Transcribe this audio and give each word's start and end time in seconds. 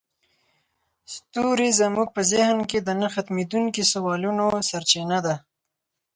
ستوري 1.13 1.69
زموږ 1.79 2.07
په 2.15 2.21
ذهن 2.31 2.57
کې 2.69 2.79
د 2.81 2.89
نه 3.01 3.07
ختمیدونکي 3.15 3.83
سوالونو 3.93 4.45
سرچینه 4.69 5.19
ده. 5.25 5.35